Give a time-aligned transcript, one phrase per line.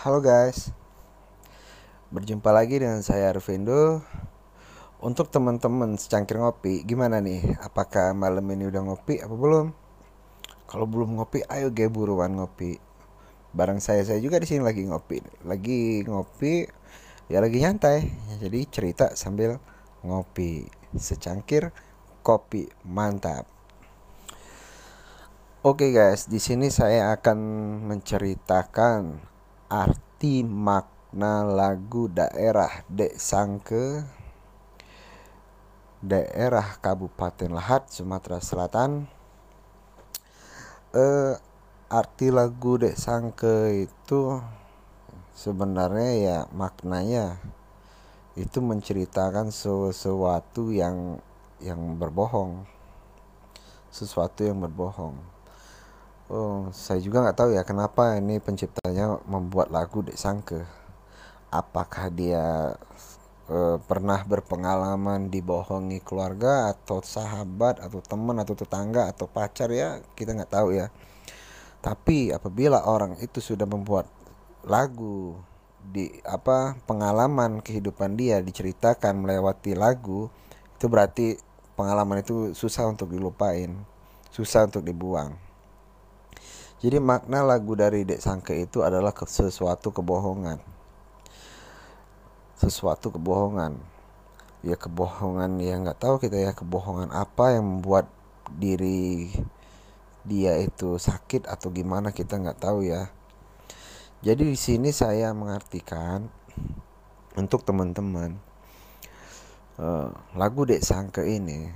[0.00, 0.72] Halo guys.
[2.08, 4.00] Berjumpa lagi dengan saya Arvindo.
[4.96, 7.60] Untuk teman-teman secangkir ngopi Gimana nih?
[7.60, 9.76] Apakah malam ini udah ngopi apa belum?
[10.64, 12.80] Kalau belum ngopi ayo gue buruan ngopi.
[13.52, 15.20] Barang saya saya juga di sini lagi ngopi.
[15.44, 16.64] Lagi ngopi
[17.28, 18.08] Ya lagi nyantai.
[18.40, 19.60] Jadi cerita sambil
[20.00, 20.64] ngopi.
[20.96, 21.76] Secangkir
[22.24, 23.44] kopi Mantap.
[25.60, 27.36] Oke okay guys, di sini saya akan
[27.84, 29.28] menceritakan
[29.70, 34.02] arti makna lagu daerah Dek Sangke
[36.02, 39.06] daerah Kabupaten Lahat Sumatera Selatan.
[40.90, 41.38] Eh,
[41.86, 44.42] arti lagu Dek Sangke itu
[45.38, 47.38] sebenarnya ya maknanya
[48.34, 51.22] itu menceritakan sesuatu yang
[51.62, 52.66] yang berbohong
[53.94, 55.18] sesuatu yang berbohong
[56.30, 60.62] Oh, saya juga nggak tahu ya kenapa ini penciptanya membuat lagu Dek Sangke.
[61.50, 62.78] Apakah dia
[63.50, 70.38] e, pernah berpengalaman dibohongi keluarga atau sahabat atau teman atau tetangga atau pacar ya kita
[70.38, 70.94] nggak tahu ya.
[71.82, 74.06] Tapi apabila orang itu sudah membuat
[74.62, 75.34] lagu
[75.82, 80.30] di apa pengalaman kehidupan dia diceritakan melewati lagu
[80.78, 81.42] itu berarti
[81.74, 83.74] pengalaman itu susah untuk dilupain,
[84.30, 85.49] susah untuk dibuang.
[86.80, 90.56] Jadi makna lagu dari Dek Sangke itu adalah sesuatu kebohongan.
[92.56, 93.76] Sesuatu kebohongan.
[94.64, 98.08] Ya kebohongan ya nggak tahu kita ya kebohongan apa yang membuat
[98.56, 99.28] diri
[100.24, 103.12] dia itu sakit atau gimana kita nggak tahu ya.
[104.24, 106.28] Jadi di sini saya mengartikan
[107.36, 108.40] untuk teman-teman
[109.76, 111.68] uh, lagu Dek Sangke ini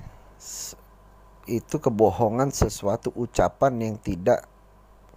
[1.45, 4.49] itu kebohongan sesuatu ucapan yang tidak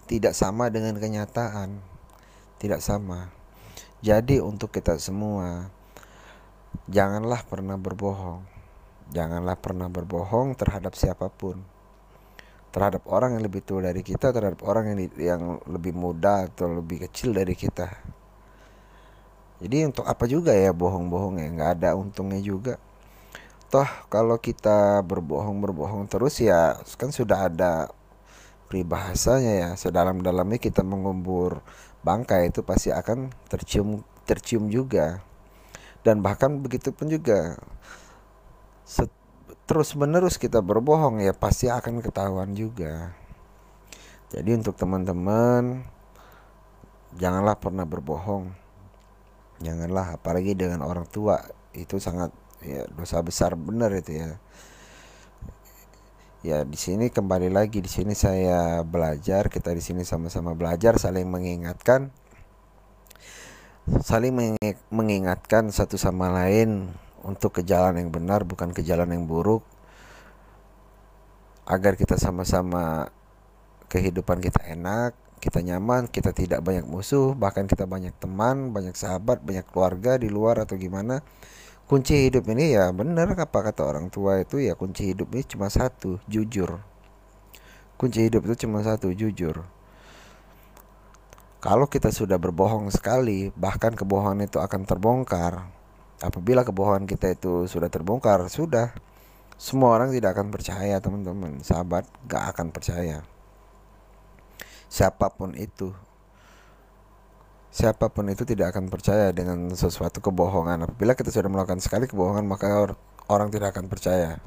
[0.09, 1.77] tidak sama dengan kenyataan.
[2.57, 3.29] Tidak sama.
[4.01, 5.69] Jadi untuk kita semua
[6.89, 8.43] janganlah pernah berbohong.
[9.13, 11.61] Janganlah pernah berbohong terhadap siapa pun.
[12.73, 17.09] Terhadap orang yang lebih tua dari kita, terhadap orang yang yang lebih muda atau lebih
[17.09, 17.89] kecil dari kita.
[19.59, 22.79] Jadi untuk apa juga ya bohong-bohong ya, nggak ada untungnya juga.
[23.69, 27.93] Toh kalau kita berbohong berbohong terus ya kan sudah ada
[28.69, 29.71] peribahasanya ya.
[29.75, 31.65] Sedalam-dalamnya kita mengubur
[32.05, 35.25] bangkai itu pasti akan tercium tercium juga.
[36.05, 37.59] Dan bahkan begitu pun juga
[39.69, 43.13] terus menerus kita berbohong ya pasti akan ketahuan juga.
[44.33, 45.85] Jadi untuk teman-teman
[47.21, 48.49] janganlah pernah berbohong.
[49.61, 51.45] Janganlah apalagi dengan orang tua
[51.77, 52.33] itu sangat
[52.65, 54.41] ya dosa besar benar itu ya
[56.49, 61.29] Ya, di sini kembali lagi di sini saya belajar, kita di sini sama-sama belajar saling
[61.29, 62.09] mengingatkan
[64.01, 64.57] saling
[64.89, 66.89] mengingatkan satu sama lain
[67.21, 69.61] untuk ke jalan yang benar bukan ke jalan yang buruk
[71.69, 73.13] agar kita sama-sama
[73.93, 75.13] kehidupan kita enak,
[75.45, 80.33] kita nyaman, kita tidak banyak musuh, bahkan kita banyak teman, banyak sahabat, banyak keluarga di
[80.33, 81.21] luar atau gimana
[81.89, 85.73] kunci hidup ini ya benar apa kata orang tua itu ya kunci hidup ini cuma
[85.73, 86.77] satu jujur.
[87.97, 89.65] Kunci hidup itu cuma satu jujur.
[91.59, 95.65] Kalau kita sudah berbohong sekali bahkan kebohongan itu akan terbongkar.
[96.21, 98.93] Apabila kebohongan kita itu sudah terbongkar sudah.
[99.59, 101.59] Semua orang tidak akan percaya teman-teman.
[101.67, 103.27] Sahabat gak akan percaya.
[104.87, 105.91] Siapa pun itu
[107.79, 110.91] siapa pun itu tidak akan percaya dengan sesuatu kebohongan.
[110.91, 112.91] Apabila kita sudah melakukan sekali kebohongan, maka
[113.31, 114.43] orang tidak akan percaya.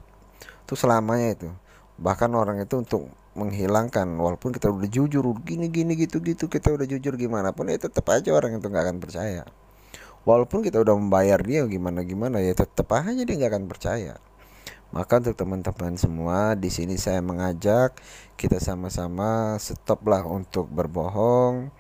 [0.68, 1.47] Itu selamanya itu.
[1.96, 6.84] Bahkan orang itu untuk menghilangkan walaupun kita udah jujur gini gini gitu gitu kita udah
[6.84, 9.47] jujur gimana pun ya tetap aja orang itu nggak akan percaya
[10.28, 14.20] walaupun kita udah membayar dia gimana gimana ya tetap aja dia nggak akan percaya
[14.91, 17.96] maka untuk teman-teman semua di sini saya mengajak
[18.36, 21.72] kita sama-sama stoplah untuk berbohong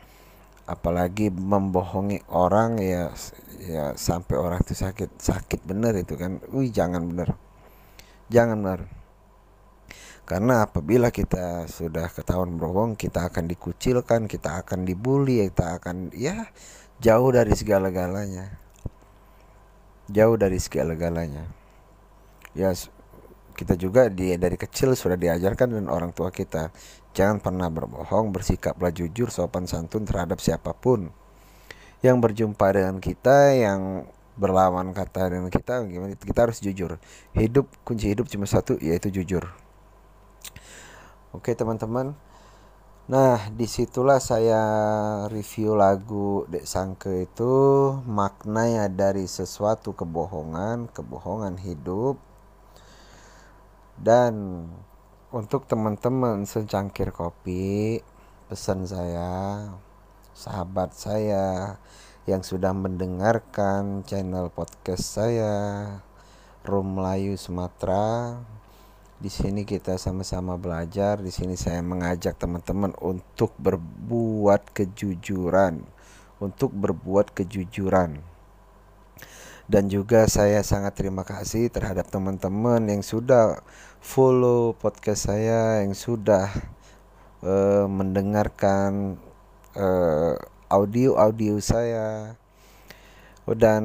[0.71, 3.11] apalagi membohongi orang ya
[3.59, 6.39] ya sampai orang itu sakit sakit bener itu kan.
[6.55, 7.35] Wih jangan bener.
[8.31, 8.81] Jangan bener.
[10.23, 16.47] Karena apabila kita sudah ketahuan berbohong kita akan dikucilkan kita akan dibully kita akan ya
[17.03, 18.55] jauh dari segala-galanya.
[20.07, 21.43] Jauh dari segala-galanya.
[22.55, 22.71] Ya
[23.61, 26.73] kita juga di, dari kecil sudah diajarkan dengan orang tua kita
[27.11, 31.11] Jangan pernah berbohong, bersikaplah jujur, sopan santun terhadap siapa pun
[31.99, 34.07] yang berjumpa dengan kita, yang
[34.39, 36.15] berlawan kata dengan kita, gimana?
[36.15, 36.97] Kita harus jujur.
[37.35, 39.43] Hidup kunci hidup cuma satu, yaitu jujur.
[41.35, 42.15] Oke teman-teman.
[43.11, 44.61] Nah, di situlah saya
[45.27, 47.53] review lagu Dek Sangke itu
[48.07, 52.30] maknanya dari sesuatu kebohongan, kebohongan hidup.
[54.01, 54.65] Dan
[55.29, 58.01] untuk teman-teman secangkir kopi,
[58.49, 59.69] pesan saya,
[60.33, 61.77] sahabat saya
[62.25, 65.53] yang sudah mendengarkan channel podcast saya,
[66.65, 68.41] Rum Melayu Sumatera,
[69.21, 71.21] di sini kita sama-sama belajar.
[71.21, 75.85] Di sini saya mengajak teman-teman untuk berbuat kejujuran,
[76.41, 78.17] untuk berbuat kejujuran.
[79.71, 83.63] Dan juga saya sangat terima kasih terhadap teman-teman yang sudah
[84.03, 86.51] follow podcast saya, yang sudah
[87.39, 89.15] uh, mendengarkan
[89.79, 90.35] uh,
[90.67, 92.35] audio-audio saya.
[93.47, 93.83] Dan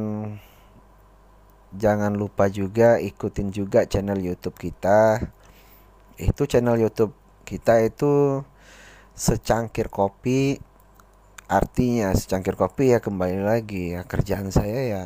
[1.70, 5.22] jangan lupa juga ikutin juga channel YouTube kita.
[6.18, 7.14] Itu channel YouTube
[7.46, 8.42] kita itu
[9.14, 10.58] secangkir kopi.
[11.46, 15.04] Artinya secangkir kopi ya kembali lagi ya kerjaan saya ya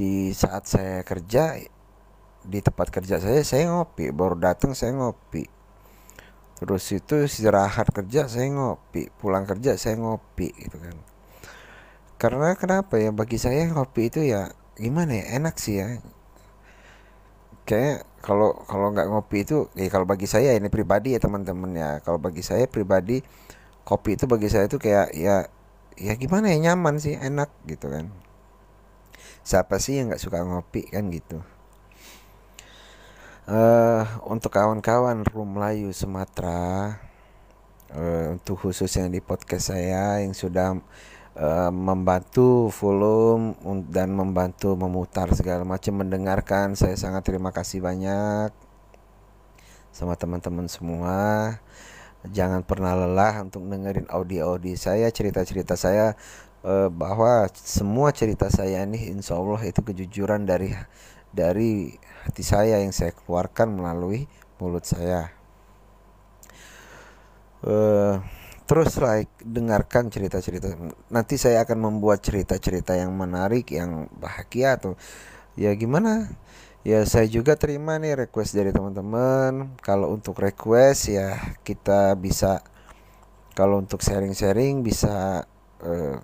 [0.00, 1.60] di saat saya kerja
[2.40, 4.08] di tempat kerja saya saya ngopi.
[4.16, 5.44] Baru datang saya ngopi.
[6.56, 9.12] Terus itu istirahat kerja saya ngopi.
[9.20, 10.96] Pulang kerja saya ngopi gitu kan.
[12.16, 14.48] Karena kenapa ya bagi saya ngopi itu ya
[14.80, 16.00] gimana ya enak sih ya.
[17.68, 22.00] Kayak kalau kalau nggak ngopi itu ya kalau bagi saya ini pribadi ya teman-teman ya.
[22.00, 23.20] Kalau bagi saya pribadi
[23.84, 25.44] kopi itu bagi saya itu kayak ya
[26.00, 28.29] ya gimana ya nyaman sih enak gitu kan
[29.44, 31.40] siapa sih yang nggak suka ngopi kan gitu.
[33.50, 37.02] Uh, untuk kawan-kawan Rum Melayu Sumatera
[37.90, 40.78] uh, untuk khususnya di podcast saya yang sudah
[41.40, 43.54] Eh, membantu volume
[43.86, 48.50] dan membantu memutar segala macam mendengarkan saya sangat terima kasih banyak
[49.94, 51.16] sama teman-teman semua.
[52.26, 56.18] Jangan pernah lelah untuk dengerin audio-audio saya cerita-cerita saya
[56.64, 60.72] uh, bahwa semua cerita saya ini insya Allah itu kejujuran dari
[61.30, 61.94] dari
[62.26, 64.26] hati saya yang saya keluarkan melalui
[64.58, 65.30] mulut saya.
[67.60, 68.18] Uh,
[68.64, 70.74] terus like dengarkan cerita-cerita.
[71.12, 74.96] Nanti saya akan membuat cerita-cerita yang menarik yang bahagia atau
[75.54, 76.30] ya gimana?
[76.80, 79.76] Ya saya juga terima nih request dari teman-teman.
[79.84, 82.64] Kalau untuk request ya kita bisa
[83.52, 85.44] kalau untuk sharing-sharing bisa
[85.84, 86.18] uh,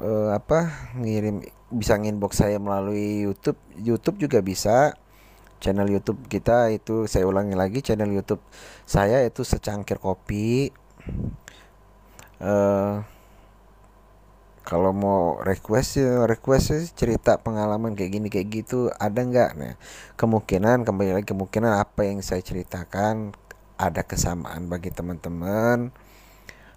[0.00, 1.44] uh, apa ngirim
[1.74, 3.58] bisa nginbox saya melalui YouTube.
[3.78, 4.94] YouTube juga bisa.
[5.62, 8.42] Channel YouTube kita itu saya ulangi lagi channel YouTube
[8.84, 10.68] saya itu secangkir kopi.
[12.36, 13.00] Uh,
[14.64, 18.92] kalau mau request ya request cerita pengalaman kayak gini kayak gitu.
[18.92, 19.50] Ada nggak?
[19.56, 19.74] Nah
[20.20, 23.32] kemungkinan kembali lagi kemungkinan apa yang saya ceritakan
[23.80, 25.90] ada kesamaan bagi teman-teman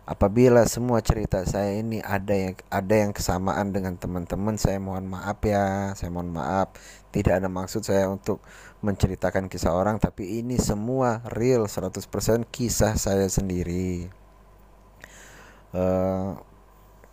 [0.07, 5.43] apabila semua cerita saya ini ada yang ada yang kesamaan dengan teman-teman saya mohon maaf
[5.43, 5.91] ya.
[5.99, 6.71] Saya mohon maaf.
[7.11, 8.39] Tidak ada maksud saya untuk
[8.79, 12.07] menceritakan kisah orang tapi ini semua real 100%
[12.47, 14.07] kisah saya sendiri.
[15.75, 16.39] Uh,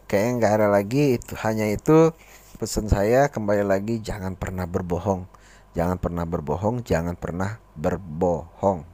[0.07, 1.19] kayaknya nggak ada lagi.
[1.19, 2.15] Itu hanya itu
[2.63, 3.27] pesan saya.
[3.27, 5.27] Kembali lagi jangan pernah berbohong.
[5.75, 8.94] Jangan pernah berbohong jangan pernah berbohong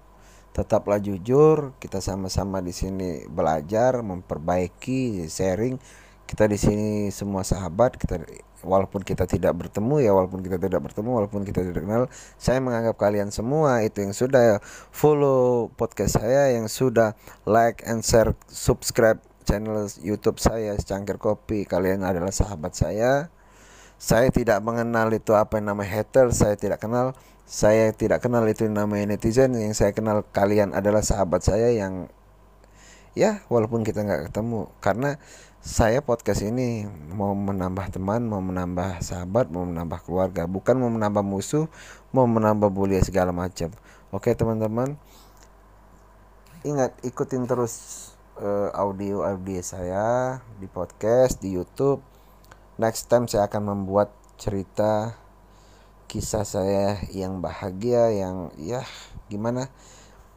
[0.50, 5.78] tetaplah jujur kita sama-sama di sini belajar memperbaiki sharing
[6.26, 8.22] kita di sini semua sahabat kita
[8.62, 12.06] walaupun kita tidak bertemu ya walaupun kita tidak bertemu walaupun kita tidak kenal
[12.38, 14.62] saya menganggap kalian semua itu yang sudah
[14.94, 19.18] follow podcast saya yang sudah like and share subscribe
[19.50, 21.66] channel YouTube saya Cangkir Kopi.
[21.66, 23.32] Kalian adalah sahabat saya.
[24.00, 27.12] Saya tidak mengenal itu apa yang namanya hater, saya tidak kenal.
[27.44, 29.52] Saya tidak kenal itu yang namanya netizen.
[29.52, 32.08] Yang saya kenal kalian adalah sahabat saya yang
[33.12, 35.18] ya walaupun kita nggak ketemu karena
[35.60, 41.20] saya podcast ini mau menambah teman, mau menambah sahabat, mau menambah keluarga, bukan mau menambah
[41.20, 41.68] musuh,
[42.16, 43.68] mau menambah bully segala macam.
[44.08, 44.96] Oke teman-teman,
[46.64, 48.08] ingat ikutin terus
[48.40, 52.09] uh, audio audio saya di podcast di YouTube.
[52.80, 54.08] Next time saya akan membuat
[54.40, 55.12] cerita
[56.08, 58.80] kisah saya yang bahagia yang ya
[59.28, 59.68] gimana?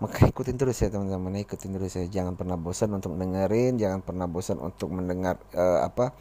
[0.03, 1.39] Maka ikutin terus ya teman-teman.
[1.39, 2.03] Ikutin terus ya.
[2.03, 6.11] Jangan pernah bosan untuk dengerin jangan pernah bosan untuk mendengar uh, apa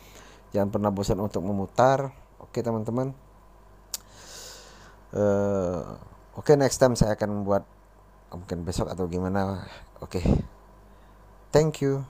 [0.54, 2.14] jangan pernah bosan untuk memutar.
[2.38, 3.10] Oke teman-teman.
[5.10, 5.98] Uh,
[6.38, 7.66] oke okay, next time saya akan membuat
[8.30, 9.66] mungkin besok atau gimana.
[9.98, 10.22] Oke.
[10.22, 10.24] Okay.
[11.50, 12.06] Thank you.